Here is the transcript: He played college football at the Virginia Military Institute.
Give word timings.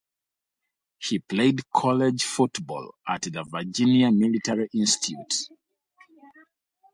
He 0.97 1.19
played 1.19 1.69
college 1.69 2.23
football 2.23 2.95
at 3.07 3.21
the 3.21 3.43
Virginia 3.47 4.11
Military 4.11 4.67
Institute. 4.73 5.31